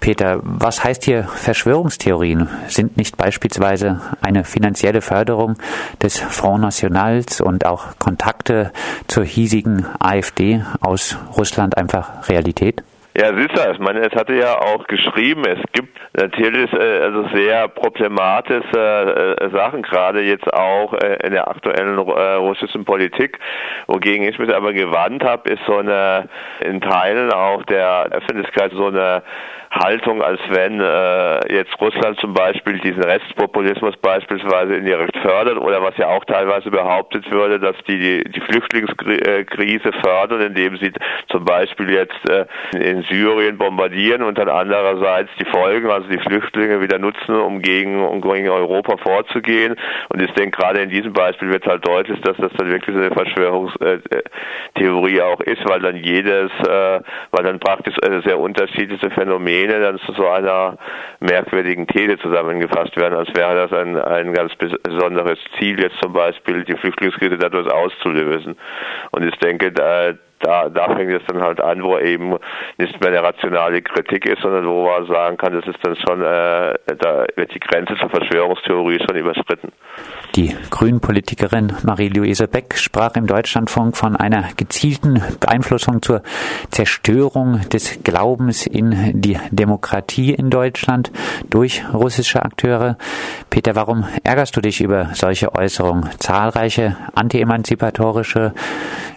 Peter, 0.00 0.40
was 0.42 0.82
heißt 0.82 1.04
hier 1.04 1.24
Verschwörungstheorien? 1.24 2.48
Sind 2.68 2.96
nicht 2.96 3.16
beispielsweise 3.16 4.00
eine 4.22 4.44
finanzielle 4.44 5.02
Förderung 5.02 5.56
des 6.02 6.18
Front 6.18 6.62
Nationals 6.62 7.40
und 7.40 7.66
auch 7.66 7.98
Kontakte 7.98 8.72
zur 9.08 9.24
hiesigen 9.24 9.84
AfD 9.98 10.64
aus 10.80 11.16
Russland 11.36 11.76
einfach 11.76 12.28
Realität? 12.28 12.82
Ja, 13.18 13.34
sicher. 13.34 13.72
Ich 13.72 13.78
meine, 13.80 14.00
es 14.00 14.14
hatte 14.14 14.34
ja 14.34 14.56
auch 14.56 14.86
geschrieben, 14.86 15.42
es 15.44 15.58
gibt 15.72 15.98
natürlich 16.16 16.72
äh, 16.72 17.00
also 17.00 17.28
sehr 17.34 17.66
problematische 17.66 19.36
äh, 19.40 19.50
Sachen, 19.50 19.82
gerade 19.82 20.22
jetzt 20.22 20.52
auch 20.52 20.94
äh, 20.94 21.18
in 21.26 21.32
der 21.32 21.48
aktuellen 21.48 21.98
äh, 21.98 22.34
russischen 22.34 22.84
Politik. 22.84 23.38
Wogegen 23.88 24.28
ich 24.28 24.38
mich 24.38 24.54
aber 24.54 24.72
gewandt 24.72 25.24
habe, 25.24 25.50
ist 25.50 25.62
so 25.66 25.78
eine 25.78 26.28
in 26.60 26.80
Teilen 26.80 27.32
auch 27.32 27.64
der 27.64 28.06
Öffentlichkeit 28.12 28.70
so 28.74 28.86
eine 28.86 29.22
Haltung, 29.70 30.20
als 30.20 30.40
wenn 30.48 30.80
äh, 30.80 31.54
jetzt 31.54 31.80
Russland 31.80 32.18
zum 32.18 32.34
Beispiel 32.34 32.80
diesen 32.80 33.04
Rechtspopulismus 33.04 33.96
beispielsweise 33.98 34.74
indirekt 34.74 35.16
fördert 35.18 35.58
oder 35.58 35.80
was 35.80 35.96
ja 35.96 36.08
auch 36.08 36.24
teilweise 36.24 36.70
behauptet 36.70 37.30
würde, 37.30 37.60
dass 37.60 37.76
die 37.86 37.98
die, 37.98 38.24
die 38.24 38.40
Flüchtlingskrise 38.40 39.92
fördern, 40.02 40.40
indem 40.40 40.76
sie 40.78 40.92
zum 41.28 41.44
Beispiel 41.44 41.90
jetzt 41.92 42.28
äh, 42.28 42.46
in 42.74 43.04
Syrien 43.10 43.58
bombardieren 43.58 44.22
und 44.22 44.38
dann 44.38 44.48
andererseits 44.48 45.30
die 45.38 45.44
Folgen, 45.44 45.90
also 45.90 46.08
die 46.08 46.18
Flüchtlinge 46.18 46.80
wieder 46.80 46.98
nutzen, 46.98 47.34
um 47.34 47.60
gegen, 47.60 48.04
um 48.04 48.20
gegen 48.20 48.48
Europa 48.48 48.96
vorzugehen. 48.98 49.76
Und 50.08 50.22
ich 50.22 50.30
denke, 50.32 50.58
gerade 50.58 50.80
in 50.80 50.90
diesem 50.90 51.12
Beispiel 51.12 51.52
wird 51.52 51.66
halt 51.66 51.86
deutlich, 51.86 52.20
dass 52.22 52.36
das 52.36 52.52
dann 52.56 52.70
wirklich 52.70 52.96
eine 52.96 53.10
Verschwörungstheorie 53.10 55.22
auch 55.22 55.40
ist, 55.40 55.68
weil 55.68 55.80
dann 55.80 55.96
jedes, 55.96 56.50
äh, 56.66 57.00
weil 57.30 57.44
dann 57.44 57.58
praktisch 57.58 57.96
äh, 58.02 58.20
sehr 58.22 58.38
unterschiedliche 58.38 59.10
Phänomene 59.10 59.80
dann 59.80 59.98
zu 60.00 60.12
so 60.12 60.28
einer 60.28 60.76
merkwürdigen 61.20 61.86
These 61.86 62.18
zusammengefasst 62.18 62.96
werden, 62.96 63.14
als 63.14 63.28
wäre 63.34 63.54
das 63.54 63.72
ein, 63.72 63.96
ein 63.96 64.32
ganz 64.32 64.52
besonderes 64.56 65.38
Ziel, 65.58 65.80
jetzt 65.80 65.96
zum 66.02 66.12
Beispiel 66.12 66.64
die 66.64 66.76
Flüchtlingskrise 66.76 67.38
dadurch 67.38 67.70
auszulösen. 67.70 68.56
Und 69.10 69.24
ich 69.24 69.36
denke, 69.38 69.72
da, 69.72 70.12
da, 70.40 70.68
da 70.68 70.94
fängt 70.94 71.12
es 71.12 71.22
dann 71.26 71.42
halt 71.42 71.60
an, 71.60 71.82
wo 71.82 71.98
eben 71.98 72.36
nicht 72.78 73.00
mehr 73.00 73.10
eine 73.10 73.22
rationale 73.22 73.82
Kritik 73.82 74.26
ist, 74.26 74.42
sondern 74.42 74.66
wo 74.66 74.86
man 74.86 75.06
sagen 75.06 75.36
kann, 75.36 75.52
das 75.52 75.66
ist 75.66 75.78
dann 75.82 75.96
schon, 75.96 76.22
äh, 76.22 76.74
da 76.98 77.26
wird 77.36 77.54
die 77.54 77.60
Grenze 77.60 77.94
zur 77.96 78.08
Verschwörungstheorie 78.08 78.98
schon 79.06 79.16
überschritten. 79.16 79.72
Die 80.36 80.56
Grünen-Politikerin 80.70 81.72
Marie-Louise 81.84 82.48
Beck 82.48 82.76
sprach 82.76 83.16
im 83.16 83.26
Deutschlandfunk 83.26 83.96
von 83.96 84.16
einer 84.16 84.48
gezielten 84.56 85.22
Beeinflussung 85.40 86.02
zur 86.02 86.22
Zerstörung 86.70 87.60
des 87.68 88.02
Glaubens 88.02 88.66
in 88.66 89.20
die 89.20 89.38
Demokratie 89.50 90.32
in 90.32 90.48
Deutschland 90.50 91.10
durch 91.50 91.82
russische 91.92 92.42
Akteure. 92.42 92.96
Peter, 93.50 93.74
warum 93.74 94.06
ärgerst 94.24 94.56
du 94.56 94.60
dich 94.60 94.80
über 94.80 95.10
solche 95.14 95.54
Äußerungen? 95.54 96.08
Zahlreiche 96.18 96.96
anti-emanzipatorische 97.14 98.54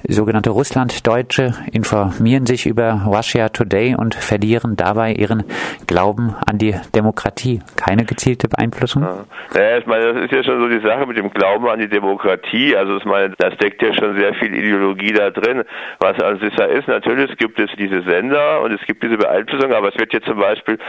sogenannte 0.08 0.50
Russland 0.50 1.06
Deutsche 1.14 1.54
informieren 1.72 2.48
sich 2.48 2.66
über 2.66 3.04
Russia 3.06 3.50
Today 3.50 3.94
und 3.96 4.16
verlieren 4.16 4.76
dabei 4.76 5.12
ihren 5.12 5.44
Glauben 5.86 6.36
an 6.48 6.58
die 6.58 6.74
Demokratie. 6.96 7.60
Keine 7.78 8.04
gezielte 8.04 8.48
Beeinflussung? 8.48 9.04
Ja, 9.54 9.78
ich 9.78 9.86
meine, 9.86 10.12
das 10.12 10.24
ist 10.24 10.32
ja 10.32 10.44
schon 10.44 10.60
so 10.60 10.68
die 10.68 10.80
Sache 10.80 11.06
mit 11.06 11.16
dem 11.16 11.30
Glauben 11.30 11.68
an 11.68 11.80
die 11.80 11.88
Demokratie. 11.88 12.76
Also 12.76 12.98
ich 12.98 13.06
meine, 13.06 13.36
da 13.38 13.52
steckt 13.52 13.84
ja 13.84 13.94
schon 13.94 14.18
sehr 14.18 14.34
viel 14.34 14.56
Ideologie 14.56 15.14
da 15.14 15.30
drin. 15.30 15.62
Was 16.00 16.20
an 16.20 16.40
sich 16.40 16.56
da 16.56 16.66
ist, 16.66 16.88
natürlich 16.88 17.38
gibt 17.38 17.60
es 17.60 17.70
diese 17.78 18.02
Sender 18.02 18.62
und 18.62 18.72
es 18.72 18.82
gibt 18.88 19.04
diese 19.04 19.18
Beeinflussung, 19.18 19.72
aber 19.72 19.90
es 19.90 20.00
wird 20.00 20.14
jetzt 20.14 20.26
zum 20.26 20.40
Beispiel 20.40 20.80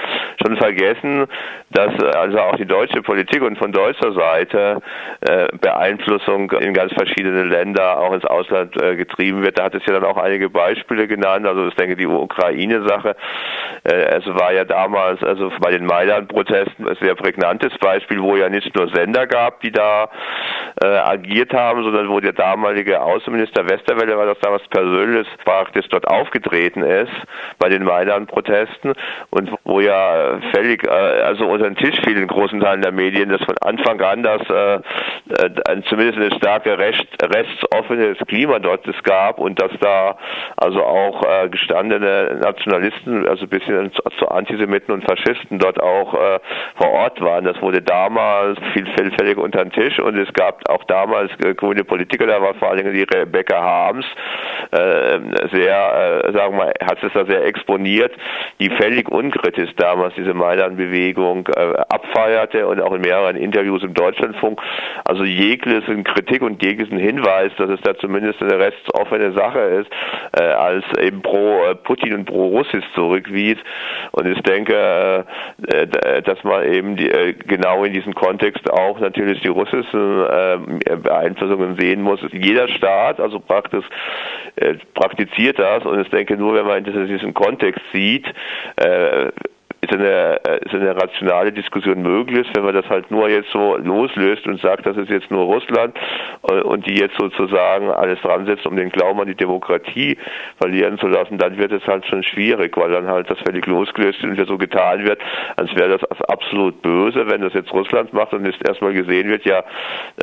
schon 0.43 0.57
vergessen, 0.57 1.27
dass 1.69 1.93
also 2.15 2.39
auch 2.39 2.57
die 2.57 2.65
deutsche 2.65 3.03
Politik 3.03 3.43
und 3.43 3.59
von 3.59 3.73
deutscher 3.73 4.15
Seite 4.15 4.81
äh, 5.21 5.49
Beeinflussung 5.61 6.51
in 6.53 6.73
ganz 6.73 6.95
verschiedene 6.95 7.45
Länder, 7.45 7.99
auch 7.99 8.15
ins 8.15 8.25
Ausland 8.25 8.81
äh, 8.81 8.97
getrieben 8.97 9.43
wird. 9.43 9.59
Da 9.59 9.65
hat 9.65 9.75
es 9.75 9.85
ja 9.85 9.93
dann 9.93 10.05
auch 10.05 10.14
auch 10.15 10.23
einige 10.23 10.51
Beispiele 10.51 11.07
genannt. 11.07 11.47
Also 11.47 11.69
ich 11.69 11.75
denke, 11.75 11.97
die 11.97 12.07
Ukraine-Sache, 12.07 13.17
äh, 13.85 14.19
es 14.19 14.27
war 14.27 14.53
ja 14.53 14.65
damals, 14.65 15.23
also 15.23 15.51
bei 15.61 15.71
den 15.71 15.87
Maidan-Protesten 15.87 16.89
ein 16.89 16.97
sehr 17.01 17.15
prägnantes 17.15 17.77
Beispiel, 17.79 18.21
wo 18.21 18.37
ja 18.37 18.49
nicht 18.49 18.75
nur 18.75 18.89
Sender 18.89 19.27
gab, 19.27 19.61
die 19.61 19.73
da 19.73 20.09
äh, 20.83 20.87
agiert 20.87 21.53
haben, 21.53 21.83
sondern 21.83 22.09
wo 22.09 22.21
der 22.21 22.33
damalige 22.33 23.01
Außenminister 23.01 23.69
Westerwelle, 23.69 24.17
war 24.17 24.27
das 24.27 24.39
damals 24.41 24.67
persönlich 24.69 25.27
praktisch 25.45 25.87
dort 25.89 26.07
aufgetreten 26.07 26.83
ist 26.83 27.13
bei 27.59 27.69
den 27.69 27.85
Maidan-Protesten 27.85 28.95
und 29.31 29.51
wo 29.65 29.81
ja 29.81 30.41
völlig, 30.53 30.85
äh, 30.85 30.91
also 30.91 31.47
unter 31.47 31.65
den 31.65 31.77
Tisch 31.77 32.01
fiel 32.05 32.17
in 32.17 32.27
großen 32.27 32.61
Teilen 32.61 32.83
der 32.83 32.93
Medien, 32.93 33.29
dass 33.29 33.43
von 33.43 33.57
Anfang 33.61 34.01
an 34.01 34.23
das 34.23 34.43
äh, 34.49 34.75
äh, 34.75 35.83
zumindest 35.89 36.19
eine 36.19 36.35
starke 36.37 36.79
recht, 36.79 37.07
rechtsoffenes 37.23 38.19
Klima 38.27 38.59
dort 38.59 38.87
es 38.87 39.03
gab 39.03 39.39
und 39.39 39.61
dass 39.61 39.73
da 39.81 40.04
also 40.57 40.83
auch 40.83 41.23
äh, 41.25 41.49
gestandene 41.49 42.39
Nationalisten, 42.41 43.27
also 43.29 43.45
ein 43.45 43.49
bisschen 43.49 43.93
zu 44.19 44.29
Antisemiten 44.29 44.93
und 44.93 45.05
Faschisten 45.05 45.59
dort 45.59 45.81
auch 45.81 46.15
äh, 46.15 46.39
vor 46.77 46.91
Ort 46.91 47.21
waren. 47.21 47.45
Das 47.45 47.61
wurde 47.61 47.83
damals 47.83 48.59
vielfältig 48.73 49.37
unter 49.39 49.65
den 49.65 49.73
Tisch 49.73 49.99
und 49.99 50.17
es 50.19 50.33
gab 50.33 50.69
auch 50.69 50.85
damals 50.85 51.31
äh, 51.45 51.55
grüne 51.55 51.85
Politiker, 51.85 52.27
da 52.27 52.41
war 52.41 52.55
vor 52.55 52.69
allen 52.71 52.79
Dingen 52.79 52.95
die 52.95 53.03
Rebecca 53.03 53.61
Harms, 53.61 54.07
äh, 54.71 55.19
sehr, 55.53 56.23
äh, 56.25 56.33
sagen 56.33 56.57
wir 56.57 56.65
mal, 56.65 56.73
hat 56.83 57.03
es 57.03 57.13
da 57.13 57.25
sehr 57.25 57.45
exponiert, 57.45 58.13
die 58.61 58.71
völlig 58.71 59.09
unkritisch 59.09 59.71
damals 59.77 60.15
diese 60.15 60.35
Maidan-Bewegung 60.35 61.49
äh, 61.49 61.75
abfeierte 61.89 62.67
und 62.67 62.81
auch 62.81 62.93
in 62.93 63.01
mehreren 63.01 63.37
Interviews 63.37 63.83
im 63.83 63.95
Deutschlandfunk, 63.95 64.61
also 65.05 65.25
jegliche 65.25 66.03
Kritik 66.03 66.43
und 66.43 66.63
jeglichen 66.63 66.99
Hinweis, 66.99 67.53
dass 67.57 67.71
es 67.71 67.81
da 67.83 67.97
zumindest 67.97 68.43
eine 68.43 68.59
rechtsoffene 68.59 69.33
Sache 69.33 69.61
ist, 69.61 69.91
äh, 70.33 70.43
als 70.43 70.85
eben 71.01 71.23
pro 71.23 71.65
äh, 71.65 71.75
Putin 71.75 72.15
und 72.15 72.25
pro 72.25 72.49
Russisch 72.49 72.85
zurückwies. 72.95 73.57
Und 74.13 74.27
ich 74.27 74.41
denke, 74.43 75.25
äh, 75.67 75.83
äh, 75.83 76.23
dass 76.23 76.43
man 76.45 76.65
eben 76.65 76.97
die, 76.97 77.09
genau 77.47 77.85
in 77.85 77.93
diesem 77.93 78.15
Kontext 78.15 78.71
auch 78.71 78.99
natürlich 79.01 79.41
die 79.41 79.49
russischen 79.49 80.25
Beeinflussungen 81.03 81.77
sehen 81.79 82.03
muss. 82.03 82.21
Jeder 82.33 82.69
Staat, 82.69 83.21
also 83.21 83.41
praktisch 83.41 83.85
praktiziert 84.95 85.59
das 85.59 85.85
und 85.85 86.01
ich 86.01 86.09
denke 86.11 86.37
nur, 86.37 86.55
wenn 86.55 86.67
man 86.67 86.85
diesen 86.85 87.35
Kontext 87.35 87.83
sieht, 87.93 88.27
äh, 88.77 89.27
ist 89.27 89.54
eine, 89.95 90.45
äh, 90.45 90.65
ist 90.65 90.75
eine 90.75 90.97
rationale 90.97 91.53
Diskussion 91.53 92.03
möglich, 92.03 92.47
wenn 92.55 92.65
man 92.65 92.75
das 92.75 92.89
halt 92.89 93.11
nur 93.11 93.29
jetzt 93.29 93.51
so 93.51 93.77
loslöst 93.77 94.47
und 94.47 94.61
sagt, 94.61 94.87
das 94.87 94.97
ist 94.97 95.11
jetzt 95.11 95.31
nur 95.31 95.45
Russland 95.45 95.97
äh, 96.49 96.61
und 96.61 96.87
die 96.87 96.99
jetzt 96.99 97.17
sozusagen 97.19 97.91
alles 97.91 98.21
dran 98.21 98.47
setzt, 98.47 98.67
um 98.67 98.77
den 98.77 98.91
Glauben 98.91 99.21
an 99.21 99.29
die 99.29 99.35
Demokratie 99.35 100.17
verlieren 100.59 100.99
zu 100.99 101.07
lassen, 101.09 101.39
dann 101.39 101.57
wird 101.59 101.73
es 101.73 101.87
halt 101.87 102.07
schon 102.07 102.23
schwierig, 102.23 102.77
weil 102.77 102.91
dann 102.91 103.07
halt 103.07 103.31
das 103.31 103.39
völlig 103.39 103.67
losgelöst 103.67 104.19
ist 104.19 104.25
und 104.25 104.47
so 104.47 104.59
getan 104.59 105.05
wird, 105.05 105.21
als 105.57 105.75
wäre 105.75 105.99
das 105.99 106.21
absolut 106.29 106.83
böse, 106.83 107.27
wenn 107.29 107.41
das 107.41 107.55
jetzt 107.55 107.73
Russland 107.73 108.13
macht 108.13 108.33
und 108.33 108.45
jetzt 108.47 108.67
erstmal 108.67 108.93
gesehen 108.93 109.29
wird, 109.29 109.45
ja, 109.45 109.65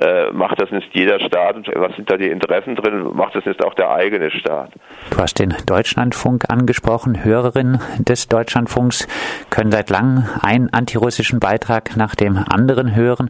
äh, 0.02 0.32
macht 0.32 0.62
das 0.62 0.72
nicht 0.72 0.90
jeder 0.94 1.20
Staat 1.20 1.56
und 1.56 1.68
was 1.76 1.96
sind 1.96 2.10
da 2.10 2.18
die 2.18 2.30
Interessen 2.30 2.76
drin, 2.76 3.10
macht 3.14 3.36
das 3.36 3.46
nicht 3.46 3.64
auch 3.64 3.74
der 3.74 3.92
eigene 3.92 4.32
Staat. 4.32 4.72
Du 5.12 5.18
hast 5.18 5.40
den 5.40 5.54
Deutschlandfunk 5.66 6.46
angesprochen, 6.50 7.24
Hörerinnen 7.24 7.80
des 8.00 8.28
Deutschlandfunks 8.28 9.08
können 9.50 9.61
seit 9.70 9.90
langem 9.90 10.24
einen 10.42 10.74
antirussischen 10.74 11.40
Beitrag 11.40 11.98
nach 11.98 12.16
dem 12.16 12.38
anderen 12.38 12.96
hören. 12.96 13.30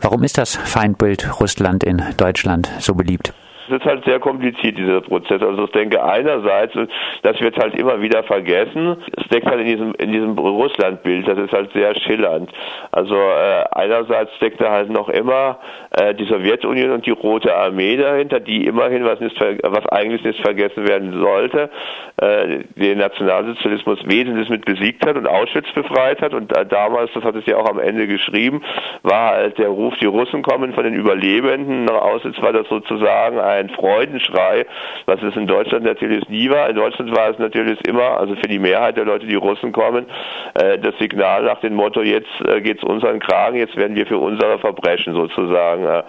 Warum 0.00 0.24
ist 0.24 0.36
das 0.36 0.56
Feindbild 0.56 1.40
Russland 1.40 1.84
in 1.84 2.02
Deutschland 2.16 2.68
so 2.80 2.94
beliebt? 2.94 3.32
Ist 3.70 3.84
halt 3.84 4.04
sehr 4.04 4.20
kompliziert, 4.20 4.78
dieser 4.78 5.00
Prozess. 5.00 5.42
Also 5.42 5.64
ich 5.64 5.72
denke 5.72 6.02
einerseits, 6.02 6.74
das 7.22 7.40
wird 7.40 7.56
halt 7.58 7.74
immer 7.74 8.00
wieder 8.00 8.22
vergessen, 8.22 8.96
es 9.16 9.24
steckt 9.24 9.46
halt 9.46 9.60
in 9.60 9.66
diesem, 9.66 9.94
in 9.94 10.12
diesem 10.12 10.38
Russlandbild, 10.38 11.28
das 11.28 11.38
ist 11.38 11.52
halt 11.52 11.72
sehr 11.72 11.94
schillernd. 11.94 12.50
Also 12.92 13.14
äh, 13.14 13.64
einerseits 13.72 14.34
steckt 14.36 14.60
da 14.60 14.70
halt 14.70 14.90
noch 14.90 15.08
immer 15.08 15.58
äh, 15.90 16.14
die 16.14 16.24
Sowjetunion 16.24 16.90
und 16.90 17.06
die 17.06 17.10
Rote 17.10 17.54
Armee 17.54 17.96
dahinter, 17.96 18.40
die 18.40 18.66
immerhin, 18.66 19.04
was, 19.04 19.20
nicht, 19.20 19.38
was 19.40 19.86
eigentlich 19.86 20.24
nicht 20.24 20.40
vergessen 20.40 20.86
werden 20.86 21.20
sollte, 21.20 21.70
äh, 22.16 22.64
den 22.76 22.98
Nationalsozialismus 22.98 23.98
wesentlich 24.04 24.48
mit 24.48 24.64
besiegt 24.64 25.06
hat 25.06 25.16
und 25.16 25.26
Auschwitz 25.26 25.70
befreit 25.74 26.20
hat. 26.22 26.34
Und 26.34 26.56
äh, 26.56 26.66
damals, 26.66 27.10
das 27.14 27.24
hat 27.24 27.36
es 27.36 27.46
ja 27.46 27.56
auch 27.56 27.68
am 27.68 27.78
Ende 27.78 28.06
geschrieben, 28.06 28.62
war 29.02 29.32
halt 29.32 29.58
der 29.58 29.68
Ruf, 29.68 29.94
die 30.00 30.06
Russen 30.06 30.42
kommen 30.42 30.72
von 30.72 30.84
den 30.84 30.94
Überlebenden 30.94 31.84
nach 31.84 32.02
Auschwitz, 32.02 32.40
war 32.40 32.52
das 32.52 32.68
sozusagen 32.68 33.38
ein 33.38 33.59
ein 33.60 33.70
Freudenschrei, 33.70 34.66
was 35.06 35.22
es 35.22 35.36
in 35.36 35.46
Deutschland 35.46 35.84
natürlich 35.84 36.28
nie 36.28 36.50
war. 36.50 36.68
In 36.68 36.76
Deutschland 36.76 37.14
war 37.14 37.30
es 37.30 37.38
natürlich 37.38 37.78
immer, 37.86 38.18
also 38.18 38.34
für 38.36 38.48
die 38.48 38.58
Mehrheit 38.58 38.96
der 38.96 39.04
Leute, 39.04 39.26
die 39.26 39.34
Russen 39.34 39.72
kommen, 39.72 40.06
äh, 40.54 40.78
das 40.78 40.96
Signal 40.98 41.44
nach 41.44 41.60
dem 41.60 41.74
Motto, 41.74 42.02
jetzt 42.02 42.28
äh, 42.46 42.60
geht 42.60 42.78
es 42.78 42.84
uns 42.84 43.04
an 43.04 43.12
den 43.12 43.20
Kragen, 43.20 43.56
jetzt 43.56 43.76
werden 43.76 43.94
wir 43.96 44.06
für 44.06 44.18
unsere 44.18 44.58
Verbrechen 44.58 45.14
sozusagen 45.14 45.84
äh, 45.84 46.02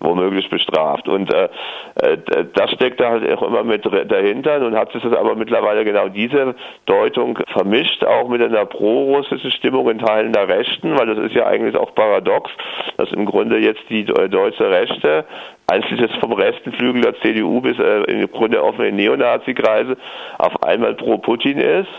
womöglich 0.00 0.50
bestraft. 0.50 1.08
Und 1.08 1.32
das 1.32 2.70
steckt 2.72 3.00
da 3.00 3.10
halt 3.10 3.32
auch 3.32 3.42
immer 3.42 3.64
mit 3.64 3.84
dahinter 3.84 4.60
und 4.60 4.76
hat 4.76 4.92
sich 4.92 5.02
das 5.02 5.12
aber 5.12 5.34
mittlerweile 5.34 5.84
genau 5.84 6.08
diese 6.08 6.54
Deutung 6.84 7.38
vermischt, 7.52 8.04
auch 8.04 8.28
mit 8.28 8.42
einer 8.42 8.66
pro-russischen 8.66 9.50
Stimmung 9.52 9.88
in 9.88 9.98
Teilen 9.98 10.32
der 10.32 10.48
Rechten, 10.48 10.98
weil 10.98 11.06
das 11.06 11.18
ist 11.18 11.34
ja 11.34 11.46
eigentlich 11.46 11.76
auch 11.76 11.94
paradox, 11.94 12.50
dass 12.98 13.10
im 13.12 13.24
Grunde 13.24 13.58
jetzt 13.58 13.82
die 13.88 14.04
deutsche 14.04 14.68
Rechte 14.68 15.24
einschließlich 15.66 16.12
vom 16.20 16.32
rechten 16.32 16.72
Flügel 16.72 17.02
der 17.02 17.20
CDU 17.20 17.60
bis 17.60 17.78
äh, 17.78 18.02
im 18.10 18.30
Grunde 18.30 18.62
offene 18.62 18.92
Neonazi-Kreise 18.92 19.96
auf 20.38 20.62
einmal 20.62 20.94
pro 20.94 21.18
Putin 21.18 21.58
ist 21.58 21.90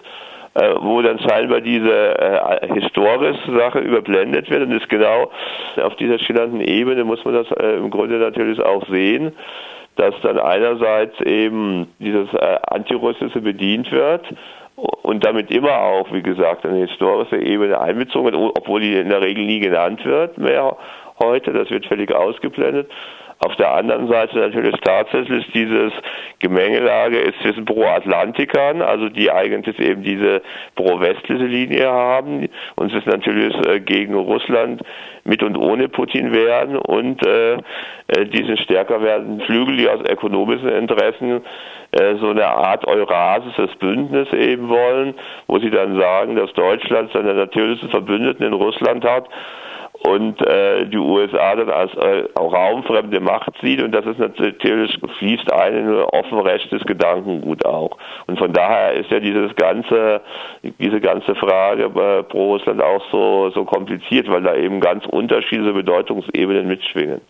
äh, 0.58 0.76
wo 0.80 1.02
dann 1.04 1.20
scheinbar 1.20 1.62
diese 1.62 2.20
äh, 2.20 2.74
historische 2.74 3.52
Sache 3.56 3.80
überblendet 3.80 4.50
wird 4.50 4.64
und 4.64 4.72
ist 4.72 4.90
genau 4.90 5.32
auf 5.82 5.96
dieser 5.98 6.18
schillernden 6.18 6.62
Ebene 6.62 7.04
muss 7.04 7.24
man 7.24 7.36
das 7.36 7.52
äh, 7.52 7.78
im 7.78 7.92
Grunde 7.92 8.16
natürlich 8.18 8.60
auch 8.60 8.84
sehen, 8.88 9.34
dass 9.98 10.16
dann 10.24 10.40
einerseits 10.40 11.20
eben 11.22 11.88
dieses 12.00 12.34
äh, 12.34 12.58
Antirussische 12.70 13.40
bedient 13.40 13.92
wird 13.92 14.26
und 14.76 15.24
damit 15.24 15.52
immer 15.52 15.78
auch, 15.78 16.12
wie 16.12 16.24
gesagt, 16.24 16.66
eine 16.66 16.88
historische 16.88 17.38
Ebene 17.38 17.80
einbezogen 17.80 18.32
wird, 18.32 18.36
obwohl 18.58 18.82
die 18.82 18.96
in 18.96 19.10
der 19.10 19.22
Regel 19.22 19.46
nie 19.46 19.60
genannt 19.60 20.04
wird 20.06 20.38
mehr 20.40 20.76
heute, 21.20 21.52
das 21.54 21.70
wird 21.70 21.86
völlig 21.86 22.12
ausgeblendet. 22.12 22.90
Auf 23.40 23.56
der 23.56 23.72
anderen 23.72 24.08
Seite 24.08 24.40
natürlich 24.40 24.76
tatsächlich 24.82 25.46
dieses 25.54 25.94
Gemengelage 26.40 27.20
ist 27.20 27.40
zwischen 27.42 27.66
Pro-Atlantikern, 27.66 28.82
also 28.82 29.10
die 29.10 29.32
eigentlich 29.32 29.78
eben 29.80 30.02
diese 30.02 30.42
pro-westliche 30.76 31.46
Linie 31.46 31.88
haben 31.88 32.48
und 32.76 32.94
es 32.94 33.06
natürlich 33.06 33.56
äh, 33.68 33.80
gegen 33.80 34.16
Russland 34.16 34.82
mit 35.24 35.44
und 35.44 35.56
ohne 35.56 35.88
Putin 35.88 36.34
wären 36.34 36.78
und 36.78 37.24
äh, 37.26 37.54
äh, 38.08 38.26
diesen 38.26 38.58
stärker 38.58 39.04
werdenden 39.04 39.46
Flügel, 39.46 39.78
die 39.78 39.88
aus 39.88 40.02
ökonomischen 40.10 40.70
Interessen 40.70 41.42
äh, 41.92 42.16
so 42.16 42.30
eine 42.30 42.48
Art 42.48 42.88
eurasisches 42.88 43.76
Bündnis 43.76 44.34
eben 44.34 44.68
wollen, 44.68 45.14
wo 45.46 45.60
sie 45.60 45.70
dann 45.70 46.00
sagen, 46.00 46.36
dass 46.36 46.52
Deutschland 46.54 47.12
seine 47.12 47.36
natürlichen 47.36 47.90
Verbündeten 47.90 48.46
in 48.46 48.54
Russland 48.54 49.06
hat 49.06 49.28
und 50.14 50.42
äh, 50.42 50.86
die 50.86 50.98
USA 50.98 51.56
dann 51.56 51.70
als 51.70 51.94
äh, 51.96 52.26
raumfremde 52.38 53.20
Macht 53.20 53.54
sieht 53.62 53.82
und 53.82 53.92
das 53.92 54.06
ist 54.06 54.20
natürlich 54.20 54.98
fließt 55.18 55.52
ein 55.52 55.76
in 55.76 55.88
ein 55.88 56.04
offen 56.04 56.40
rechtes 56.40 56.84
Gedankengut 56.86 57.66
auch 57.66 57.98
und 58.28 58.40
von 58.40 58.54
daher 58.54 58.94
ist 58.94 59.12
ja 59.12 59.20
dieses 59.20 59.56
ganze 59.56 60.22
diese 60.80 61.02
ganze 61.02 61.36
Frage 61.36 61.86
äh, 61.86 62.24
pro 62.24 62.54
Russland 62.54 62.82
auch 62.82 63.04
so 63.12 63.50
so 63.54 63.66
kompliziert, 63.66 64.30
weil 64.30 64.44
da 64.44 64.56
eben 64.56 64.80
ganz 64.80 65.06
unterschiedliche 65.06 65.74
Bedeutungsebenen 65.74 66.68
mitschwingen. 66.68 67.22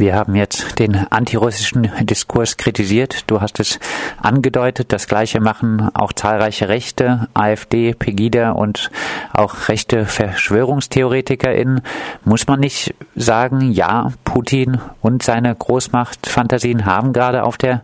Wir 0.00 0.14
haben 0.14 0.34
jetzt 0.34 0.78
den 0.78 0.96
antirussischen 1.10 1.92
Diskurs 2.00 2.56
kritisiert. 2.56 3.24
Du 3.26 3.42
hast 3.42 3.60
es 3.60 3.78
angedeutet. 4.16 4.94
Das 4.94 5.06
Gleiche 5.06 5.40
machen 5.40 5.90
auch 5.92 6.14
zahlreiche 6.14 6.70
Rechte, 6.70 7.28
AfD, 7.34 7.92
Pegida 7.92 8.52
und 8.52 8.90
auch 9.34 9.68
rechte 9.68 10.06
VerschwörungstheoretikerInnen. 10.06 11.82
Muss 12.24 12.46
man 12.46 12.60
nicht 12.60 12.94
sagen, 13.14 13.72
ja, 13.72 14.12
Putin 14.24 14.80
und 15.02 15.22
seine 15.22 15.54
Großmachtfantasien 15.54 16.86
haben 16.86 17.12
gerade 17.12 17.42
auf 17.42 17.58
der 17.58 17.82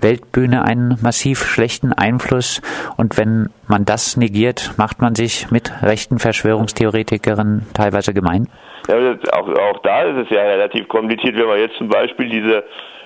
Weltbühne 0.00 0.64
einen 0.64 0.96
massiv 1.02 1.44
schlechten 1.44 1.92
Einfluss. 1.92 2.62
Und 2.96 3.18
wenn 3.18 3.50
man 3.66 3.84
das 3.84 4.16
negiert, 4.16 4.72
macht 4.78 5.02
man 5.02 5.14
sich 5.14 5.50
mit 5.50 5.70
rechten 5.82 6.18
Verschwörungstheoretikerinnen 6.18 7.66
teilweise 7.74 8.14
gemein? 8.14 8.48
Ja, 8.88 8.96
auch, 9.32 9.48
auch 9.48 9.78
da 9.82 10.02
ist 10.02 10.26
es 10.26 10.30
ja 10.30 10.42
relativ 10.42 10.88
kompliziert, 10.88 11.36
wenn 11.38 11.46
man 11.46 11.58
jetzt 11.58 11.76
zum 11.76 11.88
Beispiel 11.88 12.28
diese 12.28 12.64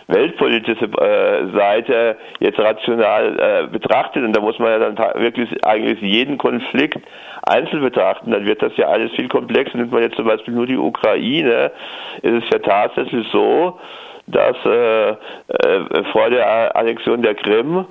weltpolitische 0.08 0.84
äh, 0.84 1.56
Seite 1.56 2.16
jetzt 2.40 2.58
rational 2.58 3.38
äh, 3.38 3.66
betrachtet 3.66 4.24
und 4.24 4.34
da 4.36 4.40
muss 4.40 4.58
man 4.58 4.70
ja 4.70 4.78
dann 4.78 4.96
wirklich 5.20 5.48
eigentlich 5.64 6.00
jeden 6.00 6.38
Konflikt 6.38 6.98
einzeln 7.42 7.82
betrachten, 7.82 8.30
dann 8.30 8.44
wird 8.44 8.62
das 8.62 8.76
ja 8.76 8.88
alles 8.88 9.12
viel 9.12 9.28
komplexer. 9.28 9.78
Nimmt 9.78 9.92
man 9.92 10.02
jetzt 10.02 10.16
zum 10.16 10.26
Beispiel 10.26 10.54
nur 10.54 10.66
die 10.66 10.76
Ukraine, 10.76 11.72
ist 12.22 12.44
es 12.44 12.50
ja 12.52 12.58
tatsächlich 12.58 13.26
so, 13.32 13.78
dass 14.26 14.56
äh, 14.64 15.10
äh, 15.10 15.16
vor 16.12 16.30
der 16.30 16.76
Annexion 16.76 17.22
der 17.22 17.34
Krim 17.34 17.84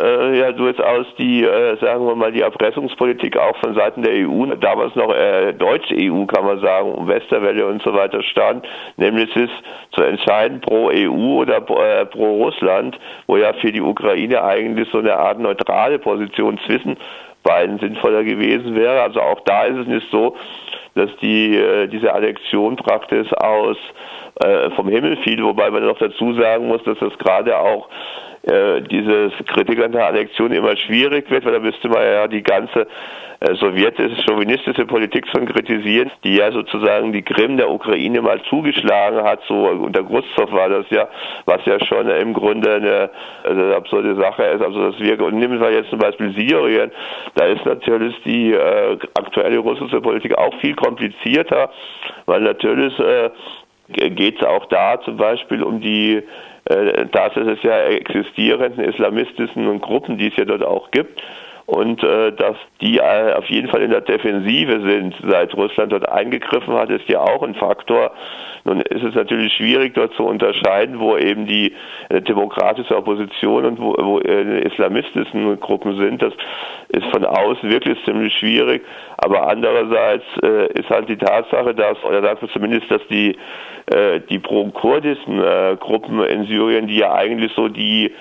äh, 0.00 0.38
ja 0.38 0.52
durchaus 0.52 1.06
die, 1.18 1.44
äh, 1.44 1.76
sagen 1.80 2.06
wir 2.06 2.14
mal, 2.14 2.32
die 2.32 2.42
Erpressungspolitik 2.42 3.36
auch 3.36 3.56
von 3.58 3.74
Seiten 3.74 4.02
der 4.02 4.12
EU, 4.28 4.46
damals 4.56 4.94
noch 4.94 5.14
äh, 5.14 5.52
deutsche 5.54 5.94
EU, 5.94 6.26
kann 6.26 6.44
man 6.44 6.60
sagen, 6.60 6.92
um 6.92 7.08
Westerwelle 7.08 7.66
und 7.66 7.82
so 7.82 7.94
weiter 7.94 8.22
stand, 8.22 8.66
nämlich 8.96 9.34
es 9.34 9.42
ist 9.44 9.54
zu 9.92 10.02
entscheiden 10.02 10.60
pro 10.60 10.90
EU 10.92 11.40
oder 11.40 11.56
äh, 11.56 12.04
pro 12.06 12.44
Russland, 12.44 12.98
wo 13.26 13.36
ja 13.36 13.52
für 13.54 13.72
die 13.72 13.80
Ukraine 13.80 14.42
eigentlich 14.44 14.88
so 14.90 14.98
eine 14.98 15.16
Art 15.16 15.38
neutrale 15.38 15.98
Position 15.98 16.58
zwischen 16.66 16.96
beiden 17.42 17.78
sinnvoller 17.78 18.24
gewesen 18.24 18.74
wäre. 18.74 19.00
Also 19.00 19.20
auch 19.20 19.40
da 19.40 19.64
ist 19.64 19.78
es 19.78 19.86
nicht 19.86 20.10
so, 20.10 20.36
dass 20.98 21.10
die 21.22 21.56
äh, 21.56 21.86
diese 21.86 22.12
Annexion 22.12 22.76
praktisch 22.76 23.32
aus 23.34 23.76
äh, 24.40 24.70
vom 24.70 24.88
Himmel 24.88 25.16
fiel, 25.18 25.42
wobei 25.42 25.70
man 25.70 25.84
noch 25.84 25.98
dazu 25.98 26.34
sagen 26.34 26.68
muss, 26.68 26.82
dass 26.84 26.98
das 26.98 27.16
gerade 27.18 27.58
auch 27.58 27.88
äh, 28.50 28.80
dieses 28.82 29.32
Kritik 29.46 29.82
an 29.82 29.92
der 29.92 30.08
Annexion 30.08 30.52
immer 30.52 30.76
schwierig 30.76 31.30
wird, 31.30 31.44
weil 31.44 31.52
da 31.52 31.58
müsste 31.58 31.88
man 31.88 32.02
ja 32.02 32.26
die 32.28 32.42
ganze 32.42 32.86
äh, 33.40 33.54
sowjetische, 33.56 34.22
chauvinistische 34.28 34.86
Politik 34.86 35.26
schon 35.28 35.46
kritisieren, 35.46 36.10
die 36.24 36.36
ja 36.36 36.50
sozusagen 36.50 37.12
die 37.12 37.22
Krim 37.22 37.56
der 37.56 37.70
Ukraine 37.70 38.22
mal 38.22 38.40
zugeschlagen 38.48 39.22
hat, 39.22 39.40
so 39.46 39.68
unter 39.68 40.02
Khrushchev 40.02 40.50
war 40.50 40.68
das 40.68 40.86
ja, 40.90 41.08
was 41.44 41.64
ja 41.66 41.78
schon 41.84 42.08
im 42.08 42.32
Grunde 42.32 42.74
eine, 42.74 43.10
eine 43.44 43.76
absurde 43.76 44.16
Sache 44.16 44.44
ist. 44.44 44.62
Also 44.62 44.90
das 44.90 45.00
wir, 45.00 45.20
und 45.22 45.38
nehmen 45.38 45.60
wir 45.60 45.70
jetzt 45.70 45.90
zum 45.90 45.98
Beispiel 45.98 46.32
Syrien, 46.32 46.90
da 47.34 47.44
ist 47.44 47.64
natürlich 47.64 48.14
die 48.24 48.54
äh, 48.54 48.98
aktuelle 49.14 49.58
russische 49.58 50.00
Politik 50.00 50.36
auch 50.36 50.54
viel 50.60 50.74
komplizierter, 50.74 51.70
weil 52.26 52.40
natürlich 52.40 52.98
äh, 52.98 53.30
geht 53.88 54.40
es 54.40 54.46
auch 54.46 54.66
da 54.66 55.00
zum 55.02 55.16
Beispiel 55.16 55.62
um 55.62 55.80
die 55.80 56.22
äh, 56.68 57.06
tatsächlich 57.06 57.62
ja 57.62 57.78
existierenden 57.84 58.84
islamistischen 58.84 59.80
Gruppen, 59.80 60.18
die 60.18 60.28
es 60.28 60.36
ja 60.36 60.44
dort 60.44 60.62
auch 60.62 60.90
gibt 60.90 61.20
und 61.68 62.02
äh, 62.02 62.32
dass 62.32 62.56
die 62.80 62.96
äh, 62.96 63.34
auf 63.34 63.44
jeden 63.50 63.68
Fall 63.68 63.82
in 63.82 63.90
der 63.90 64.00
Defensive 64.00 64.80
sind, 64.88 65.14
seit 65.28 65.54
Russland 65.54 65.92
dort 65.92 66.08
eingegriffen 66.08 66.72
hat, 66.72 66.88
ist 66.88 67.06
ja 67.10 67.20
auch 67.20 67.42
ein 67.42 67.54
Faktor. 67.54 68.12
Nun 68.64 68.80
ist 68.80 69.02
es 69.02 69.14
natürlich 69.14 69.52
schwierig 69.52 69.92
dort 69.92 70.14
zu 70.14 70.24
unterscheiden, 70.24 70.98
wo 70.98 71.18
eben 71.18 71.46
die 71.46 71.74
äh, 72.08 72.22
demokratische 72.22 72.96
Opposition 72.96 73.66
und 73.66 73.80
wo, 73.80 73.94
wo 73.98 74.18
äh, 74.18 74.62
islamistischen 74.62 75.60
Gruppen 75.60 75.98
sind. 75.98 76.22
Das 76.22 76.32
ist 76.88 77.04
von 77.08 77.26
außen 77.26 77.68
wirklich 77.68 78.02
ziemlich 78.06 78.32
schwierig. 78.32 78.82
Aber 79.18 79.46
andererseits 79.46 80.24
äh, 80.42 80.72
ist 80.72 80.88
halt 80.88 81.10
die 81.10 81.18
Tatsache, 81.18 81.74
dass, 81.74 82.02
oder 82.02 82.22
sagt 82.22 82.50
zumindest, 82.50 82.90
dass 82.90 83.02
die, 83.10 83.36
äh, 83.92 84.20
die 84.30 84.38
pro-kurdischen 84.38 85.38
äh, 85.38 85.76
Gruppen 85.78 86.24
in 86.24 86.46
Syrien, 86.46 86.86
die 86.86 86.96
ja 86.96 87.12
eigentlich 87.12 87.52
so 87.52 87.68
die 87.68 88.14